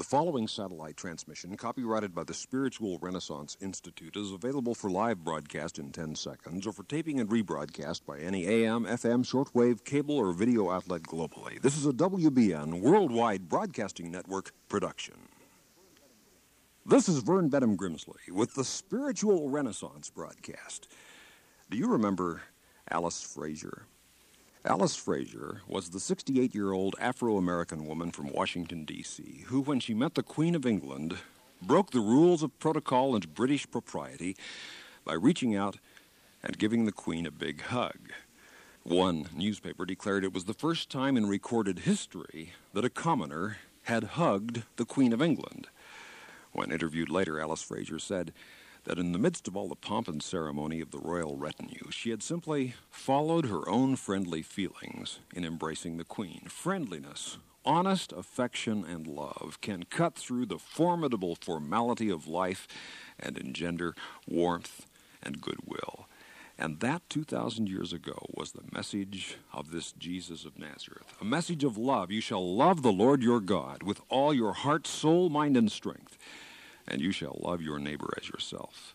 [0.00, 5.78] The following satellite transmission, copyrighted by the Spiritual Renaissance Institute, is available for live broadcast
[5.78, 10.32] in 10 seconds or for taping and rebroadcast by any AM, FM, shortwave, cable, or
[10.32, 11.60] video outlet globally.
[11.60, 15.16] This is a WBN Worldwide Broadcasting Network production.
[16.86, 20.88] This is Vern Bennom Grimsley with the Spiritual Renaissance broadcast.
[21.68, 22.40] Do you remember
[22.90, 23.84] Alice Frazier?
[24.64, 29.80] Alice Frazier was the 68 year old Afro American woman from Washington, D.C., who, when
[29.80, 31.16] she met the Queen of England,
[31.62, 34.36] broke the rules of protocol and British propriety
[35.02, 35.78] by reaching out
[36.42, 38.12] and giving the Queen a big hug.
[38.82, 44.04] One newspaper declared it was the first time in recorded history that a commoner had
[44.04, 45.68] hugged the Queen of England.
[46.52, 48.34] When interviewed later, Alice Frazier said,
[48.84, 52.10] that in the midst of all the pomp and ceremony of the royal retinue, she
[52.10, 56.42] had simply followed her own friendly feelings in embracing the Queen.
[56.48, 62.66] Friendliness, honest affection, and love can cut through the formidable formality of life
[63.18, 63.94] and engender
[64.26, 64.86] warmth
[65.22, 66.06] and goodwill.
[66.58, 71.14] And that 2,000 years ago was the message of this Jesus of Nazareth.
[71.18, 72.10] A message of love.
[72.10, 76.18] You shall love the Lord your God with all your heart, soul, mind, and strength
[76.90, 78.94] and you shall love your neighbor as yourself.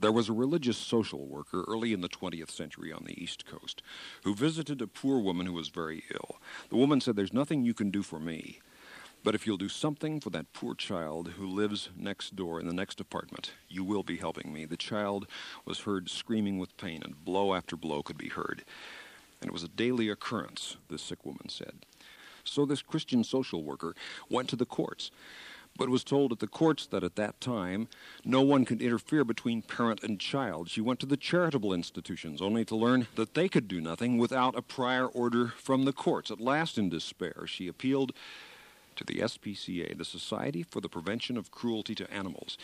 [0.00, 3.80] There was a religious social worker early in the 20th century on the East Coast
[4.24, 6.36] who visited a poor woman who was very ill.
[6.68, 8.58] The woman said, There's nothing you can do for me,
[9.22, 12.74] but if you'll do something for that poor child who lives next door in the
[12.74, 14.64] next apartment, you will be helping me.
[14.64, 15.26] The child
[15.64, 18.64] was heard screaming with pain, and blow after blow could be heard.
[19.40, 21.86] And it was a daily occurrence, this sick woman said.
[22.44, 23.94] So this Christian social worker
[24.28, 25.10] went to the courts
[25.76, 27.88] but was told at the courts that at that time
[28.24, 30.68] no one could interfere between parent and child.
[30.68, 34.56] She went to the charitable institutions only to learn that they could do nothing without
[34.56, 36.30] a prior order from the courts.
[36.30, 38.12] At last, in despair, she appealed
[38.96, 42.56] to the SPCA, the Society for the Prevention of Cruelty to Animals,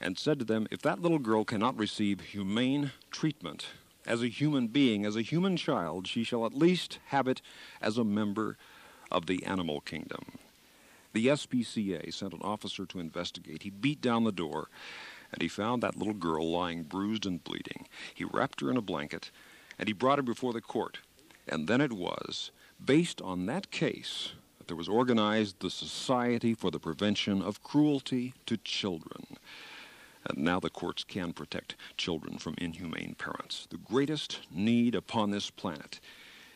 [0.00, 3.66] and said to them, If that little girl cannot receive humane treatment
[4.06, 7.40] as a human being, as a human child, she shall at least have it
[7.80, 8.56] as a member
[9.10, 10.38] of the animal kingdom.
[11.12, 13.62] The SPCA sent an officer to investigate.
[13.62, 14.68] He beat down the door,
[15.32, 17.86] and he found that little girl lying bruised and bleeding.
[18.14, 19.30] He wrapped her in a blanket,
[19.78, 20.98] and he brought her before the court.
[21.46, 22.50] And then it was,
[22.84, 28.34] based on that case, that there was organized the Society for the Prevention of Cruelty
[28.46, 29.38] to Children.
[30.26, 33.66] And now the courts can protect children from inhumane parents.
[33.70, 36.00] The greatest need upon this planet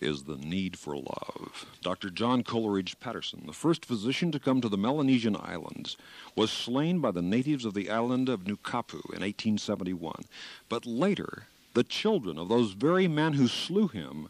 [0.02, 1.66] is the need for love.
[1.82, 2.10] Dr.
[2.10, 5.96] John Coleridge Patteson, the first physician to come to the Melanesian Islands,
[6.36, 10.24] was slain by the natives of the island of Nukapu in 1871.
[10.68, 14.28] But later, the children of those very men who slew him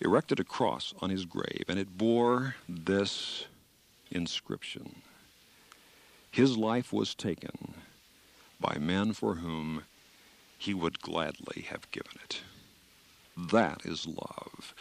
[0.00, 3.46] erected a cross on his grave, and it bore this
[4.10, 4.96] inscription
[6.30, 7.74] His life was taken
[8.60, 9.84] by men for whom
[10.58, 12.42] he would gladly have given it.
[13.36, 14.74] That is love.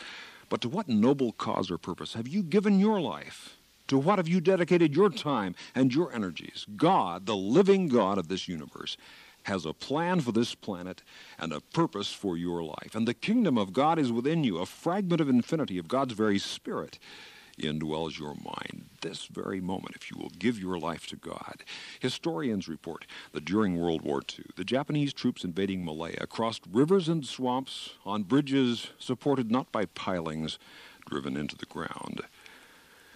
[0.50, 3.57] But to what noble cause or purpose have you given your life?
[3.88, 6.66] To what have you dedicated your time and your energies?
[6.75, 8.97] God, the living God of this universe,
[9.44, 11.01] has a plan for this planet
[11.39, 12.94] and a purpose for your life.
[12.94, 16.38] And the kingdom of God is within you, a fragment of infinity of God's very
[16.38, 17.00] spirit
[17.59, 21.63] indwells your mind this very moment if you will give your life to God.
[22.00, 27.25] Historians report that during World War II, the Japanese troops invading Malaya crossed rivers and
[27.25, 30.59] swamps on bridges supported not by pilings
[31.09, 32.22] driven into the ground,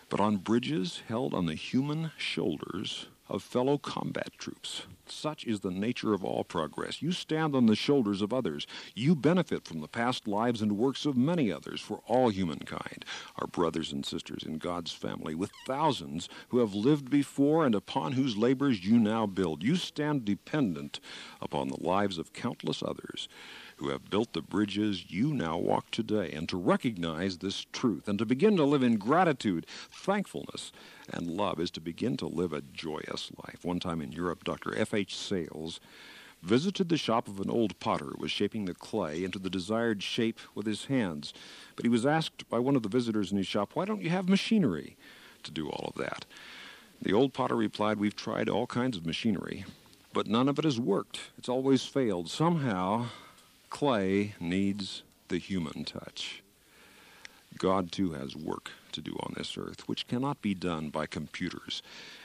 [0.10, 4.84] but on bridges held on the human shoulders of fellow combat troops.
[5.08, 7.02] Such is the nature of all progress.
[7.02, 8.66] You stand on the shoulders of others.
[8.94, 13.06] You benefit from the past lives and works of many others, for all humankind
[13.38, 18.14] are brothers and sisters in God's family, with thousands who have lived before and upon
[18.14, 19.64] whose labors you now build.
[19.64, 21.00] You stand dependent
[21.42, 23.28] upon the lives of countless others
[23.78, 28.18] who have built the bridges you now walk today, and to recognize this truth and
[28.20, 30.72] to begin to live in gratitude, thankfulness,
[31.12, 33.64] and love is to begin to live a joyous life.
[33.64, 34.78] One time in Europe, Dr.
[34.78, 35.16] F.H.
[35.16, 35.80] Sales
[36.42, 40.04] visited the shop of an old potter who was shaping the clay into the desired
[40.04, 41.34] shape with his hands.
[41.76, 44.10] But he was asked by one of the visitors in his shop, Why don't you
[44.10, 44.96] have machinery
[45.44, 46.26] to do all of that?
[47.02, 49.66] The old potter replied, We've tried all kinds of machinery,
[50.14, 51.20] but none of it has worked.
[51.38, 52.30] It's always failed.
[52.30, 53.08] Somehow,
[53.76, 56.42] clay needs the human touch.
[57.58, 61.84] God too has work to do on this earth, which cannot be done by computers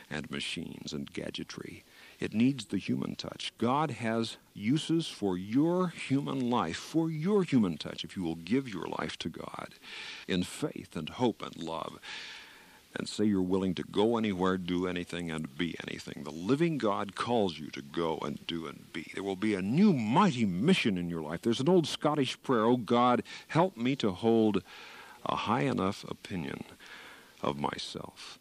[0.08, 1.82] and machines and gadgetry.
[2.20, 3.52] It needs the human touch.
[3.58, 8.68] God has uses for your human life, for your human touch, if you will give
[8.68, 9.74] your life to God
[10.28, 11.98] in faith and hope and love.
[12.94, 16.24] And say you're willing to go anywhere, do anything, and be anything.
[16.24, 19.10] The living God calls you to go and do and be.
[19.14, 21.42] There will be a new mighty mission in your life.
[21.42, 24.62] There's an old Scottish prayer, Oh God, help me to hold
[25.24, 26.64] a high enough opinion
[27.42, 28.38] of myself.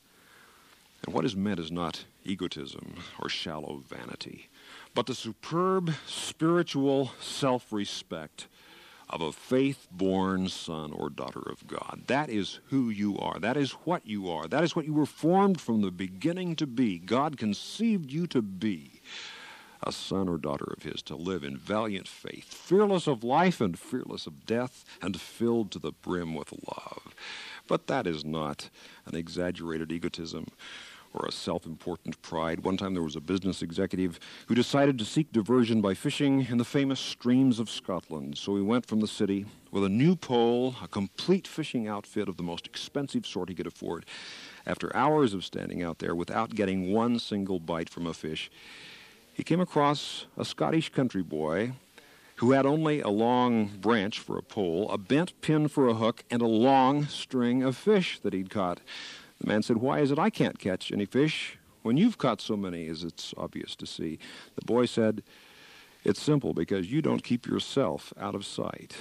[1.06, 4.50] And what is meant is not egotism or shallow vanity,
[4.94, 8.48] but the superb spiritual self respect
[9.10, 12.04] of a faith born son or daughter of God.
[12.08, 13.40] That is who you are.
[13.40, 14.48] That is what you are.
[14.48, 17.00] That is what you were formed from the beginning to be.
[17.00, 19.02] God conceived you to be
[19.82, 23.80] a son or daughter of His, to live in valiant faith, fearless of life and
[23.80, 27.16] fearless of death, and filled to the brim with love.
[27.68, 28.70] But that is not
[29.06, 30.48] an exaggerated egotism
[31.14, 32.64] or a self important pride.
[32.64, 36.58] One time there was a business executive who decided to seek diversion by fishing in
[36.58, 38.38] the famous streams of Scotland.
[38.38, 42.38] So he went from the city with a new pole, a complete fishing outfit of
[42.38, 44.06] the most expensive sort he could afford.
[44.66, 48.52] After hours of standing out there without getting one single bite from a fish,
[49.34, 51.74] he came across a Scottish country boy
[52.40, 56.24] who had only a long branch for a pole, a bent pin for a hook,
[56.32, 58.80] and a long string of fish that he'd caught.
[59.40, 62.58] The man said, Why is it I can't catch any fish when you've caught so
[62.58, 64.20] many, as it's obvious to see?
[64.56, 65.24] The boy said,
[66.04, 68.98] It's simple because you don't keep yourself out of sight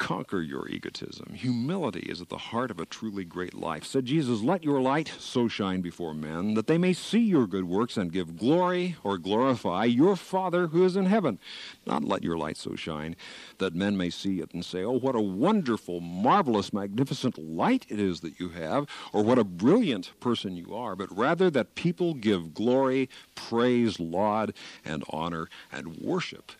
[0.00, 1.34] conquer your egotism.
[1.34, 3.84] Humility is at the heart of a truly great life.
[3.84, 7.64] Said Jesus, Let your light so shine before men that they may see your good
[7.64, 11.38] works and give glory or glorify your Father who is in heaven.
[11.86, 13.14] Not let your light so shine
[13.58, 18.00] that men may see it and say, Oh, what a wonderful, marvelous, magnificent light it
[18.00, 22.14] is that you have, or what a brilliant person you are, but rather that people
[22.14, 26.52] give glory, praise, laud, and honor and worship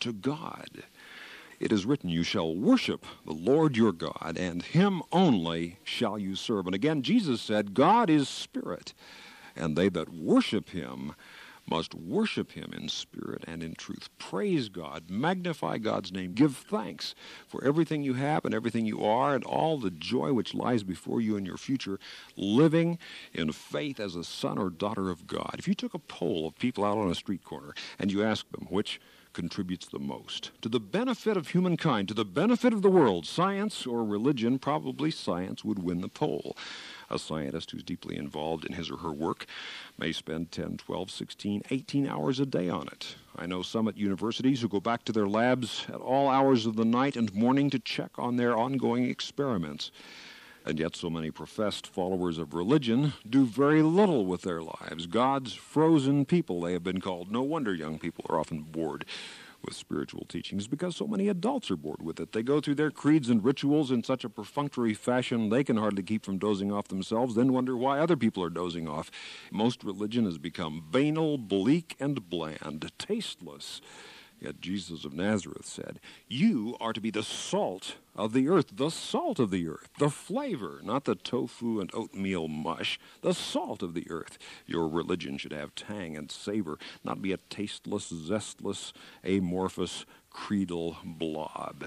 [0.00, 0.84] to God.
[1.58, 6.34] It is written, You shall worship the Lord your God, and him only shall you
[6.34, 6.66] serve.
[6.66, 8.92] And again, Jesus said, God is spirit,
[9.54, 11.14] and they that worship him
[11.68, 14.08] must worship him in spirit and in truth.
[14.18, 17.14] Praise God, magnify God's name, give thanks
[17.48, 21.20] for everything you have and everything you are, and all the joy which lies before
[21.20, 21.98] you in your future,
[22.36, 22.98] living
[23.32, 25.56] in faith as a son or daughter of God.
[25.58, 28.52] If you took a poll of people out on a street corner and you asked
[28.52, 29.00] them which
[29.36, 30.50] contributes the most.
[30.62, 35.10] To the benefit of humankind, to the benefit of the world, science or religion, probably
[35.10, 36.56] science would win the poll.
[37.10, 39.44] A scientist who's deeply involved in his or her work
[39.98, 43.16] may spend 10, 12, 16, 18 hours a day on it.
[43.36, 46.76] I know some at universities who go back to their labs at all hours of
[46.76, 49.90] the night and morning to check on their ongoing experiments.
[50.66, 55.06] And yet, so many professed followers of religion do very little with their lives.
[55.06, 57.30] God's frozen people, they have been called.
[57.30, 59.04] No wonder young people are often bored
[59.64, 62.32] with spiritual teachings because so many adults are bored with it.
[62.32, 66.02] They go through their creeds and rituals in such a perfunctory fashion they can hardly
[66.02, 69.10] keep from dozing off themselves, then wonder why other people are dozing off.
[69.52, 73.80] Most religion has become banal, bleak, and bland, tasteless.
[74.40, 75.98] Yet Jesus of Nazareth said,
[76.28, 80.10] You are to be the salt of the earth, the salt of the earth, the
[80.10, 84.36] flavor, not the tofu and oatmeal mush, the salt of the earth.
[84.66, 88.92] Your religion should have tang and savor, not be a tasteless, zestless,
[89.24, 91.86] amorphous, creedal blob.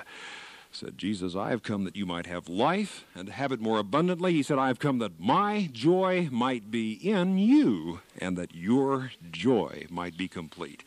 [0.72, 4.34] Said Jesus, I have come that you might have life and have it more abundantly.
[4.34, 9.12] He said, I have come that my joy might be in you and that your
[9.32, 10.84] joy might be complete.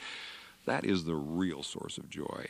[0.65, 2.49] That is the real source of joy.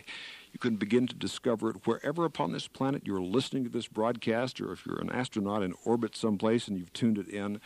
[0.53, 4.61] You can begin to discover it wherever upon this planet you're listening to this broadcast,
[4.61, 7.61] or if you're an astronaut in orbit someplace and you've tuned it in.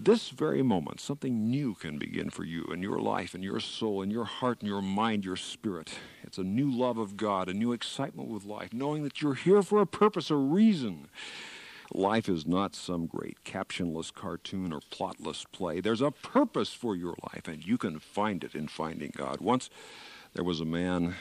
[0.00, 4.00] This very moment, something new can begin for you in your life, in your soul,
[4.00, 5.98] in your heart, in your mind, your spirit.
[6.22, 9.60] It's a new love of God, a new excitement with life, knowing that you're here
[9.60, 11.08] for a purpose, a reason.
[11.94, 15.80] Life is not some great captionless cartoon or plotless play.
[15.80, 19.40] There's a purpose for your life, and you can find it in finding God.
[19.40, 19.70] Once
[20.34, 21.14] there was a man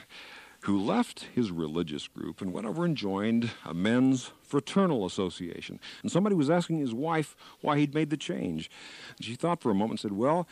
[0.61, 5.79] who left his religious group and went over and joined a men's fraternal association.
[6.01, 8.69] And somebody was asking his wife why he'd made the change.
[9.15, 10.47] And she thought for a moment and said, Well,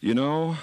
[0.00, 0.56] you know,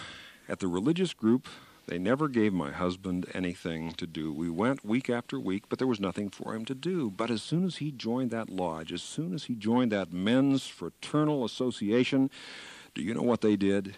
[0.48, 1.48] at the religious group,
[1.88, 4.34] they never gave my husband anything to do.
[4.34, 7.12] We went week after week, but there was nothing for him to do.
[7.12, 10.68] But as soon as he joined that lodge, as soon as he joined that men's
[10.68, 12.30] fraternal association,
[12.96, 13.98] do you know what they did?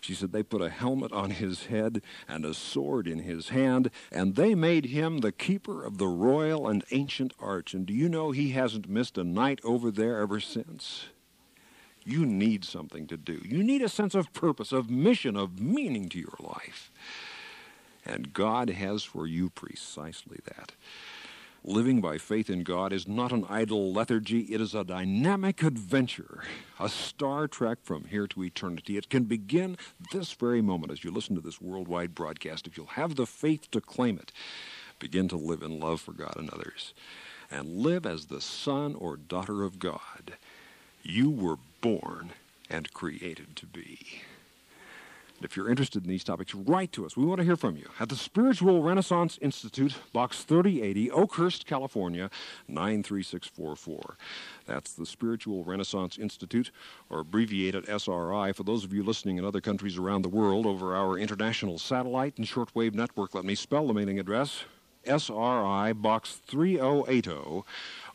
[0.00, 3.90] She said they put a helmet on his head and a sword in his hand,
[4.12, 7.74] and they made him the keeper of the royal and ancient arch.
[7.74, 11.06] And do you know he hasn't missed a night over there ever since?
[12.06, 13.42] You need something to do.
[13.44, 16.92] You need a sense of purpose, of mission, of meaning to your life.
[18.04, 20.72] And God has for you precisely that.
[21.64, 26.44] Living by faith in God is not an idle lethargy, it is a dynamic adventure,
[26.78, 28.96] a Star Trek from here to eternity.
[28.96, 29.76] It can begin
[30.12, 32.68] this very moment as you listen to this worldwide broadcast.
[32.68, 34.30] If you'll have the faith to claim it,
[35.00, 36.94] begin to live in love for God and others,
[37.50, 40.36] and live as the son or daughter of God
[41.06, 41.56] you were
[41.86, 42.32] born
[42.68, 44.22] and created to be.
[45.40, 47.16] If you're interested in these topics, write to us.
[47.16, 52.28] We want to hear from you at the Spiritual Renaissance Institute, Box 3080, Oakhurst, California,
[52.66, 54.16] 93644.
[54.66, 56.72] That's the Spiritual Renaissance Institute,
[57.08, 60.96] or abbreviated SRI, for those of you listening in other countries around the world over
[60.96, 63.32] our international satellite and shortwave network.
[63.32, 64.64] Let me spell the mailing address
[65.06, 67.64] SRI, Box 3080.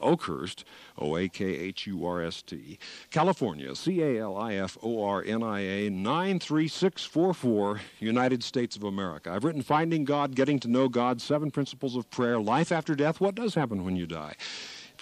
[0.02, 0.66] Oakhurst,
[0.98, 2.80] O A K H U R S T,
[3.10, 8.84] California, C A L I F O R N I A 93644, United States of
[8.84, 9.32] America.
[9.32, 13.22] I've written Finding God, Getting to Know God, Seven Principles of Prayer, Life After Death,
[13.22, 14.36] What Does Happen When You Die.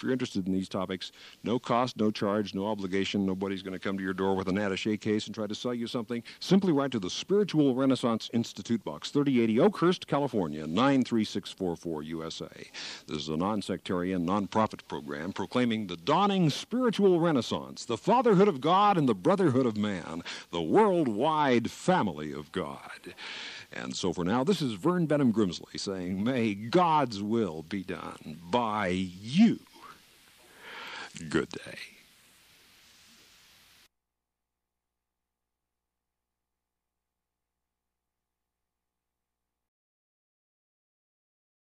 [0.00, 1.12] If you're interested in these topics,
[1.44, 3.26] no cost, no charge, no obligation.
[3.26, 5.74] Nobody's going to come to your door with an attache case and try to sell
[5.74, 6.22] you something.
[6.38, 12.48] Simply write to the Spiritual Renaissance Institute Box, 3080 Oakhurst, California, 93644 USA.
[13.08, 18.48] This is a non sectarian, non profit program proclaiming the dawning spiritual renaissance, the fatherhood
[18.48, 23.12] of God and the brotherhood of man, the worldwide family of God.
[23.70, 28.38] And so for now, this is Vern Bennom Grimsley saying, May God's will be done
[28.50, 29.60] by you.
[31.28, 31.99] Good day.